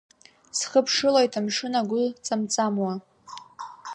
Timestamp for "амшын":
1.39-1.73